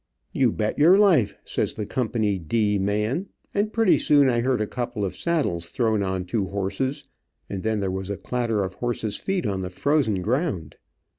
"You 0.33 0.51
bet 0.51 0.79
your 0.79 0.97
life," 0.97 1.35
says 1.45 1.75
the 1.75 1.85
Company 1.85 2.39
"D" 2.39 2.79
man, 2.79 3.27
and 3.53 3.71
pretty 3.71 3.99
soon 3.99 4.29
I 4.29 4.39
heard 4.39 4.59
a 4.59 4.65
couple 4.65 5.05
of 5.05 5.15
saddles 5.15 5.67
thrown 5.69 6.01
on 6.01 6.25
two 6.25 6.45
horses, 6.47 7.03
and 7.47 7.61
then 7.61 7.81
there 7.81 7.91
was 7.91 8.09
a 8.09 8.17
clatter 8.17 8.63
of 8.63 8.73
horses 8.73 9.15
feet 9.17 9.45
on 9.45 9.61
the 9.61 9.69
frozen 9.69 10.21
ground. 10.21 10.77